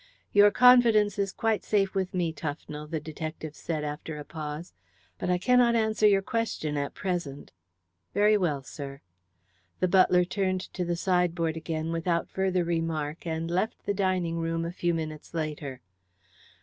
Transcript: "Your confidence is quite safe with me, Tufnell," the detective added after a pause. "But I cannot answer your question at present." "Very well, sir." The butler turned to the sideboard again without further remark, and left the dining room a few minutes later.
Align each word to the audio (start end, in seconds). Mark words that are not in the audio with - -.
"Your 0.33 0.49
confidence 0.49 1.19
is 1.19 1.31
quite 1.31 1.63
safe 1.63 1.93
with 1.93 2.11
me, 2.11 2.33
Tufnell," 2.33 2.89
the 2.89 2.99
detective 2.99 3.55
added 3.69 3.85
after 3.85 4.17
a 4.17 4.25
pause. 4.25 4.73
"But 5.19 5.29
I 5.29 5.37
cannot 5.37 5.75
answer 5.75 6.07
your 6.07 6.23
question 6.23 6.75
at 6.75 6.95
present." 6.95 7.51
"Very 8.11 8.35
well, 8.35 8.63
sir." 8.63 9.01
The 9.79 9.87
butler 9.87 10.25
turned 10.25 10.61
to 10.73 10.83
the 10.83 10.95
sideboard 10.95 11.55
again 11.55 11.91
without 11.91 12.31
further 12.31 12.63
remark, 12.63 13.27
and 13.27 13.51
left 13.51 13.85
the 13.85 13.93
dining 13.93 14.37
room 14.37 14.65
a 14.65 14.71
few 14.71 14.95
minutes 14.95 15.35
later. 15.35 15.81